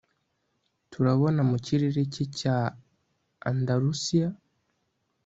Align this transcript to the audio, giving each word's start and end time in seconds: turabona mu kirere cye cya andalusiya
turabona 0.91 1.41
mu 1.49 1.57
kirere 1.65 2.01
cye 2.13 2.25
cya 2.37 2.57
andalusiya 3.49 4.29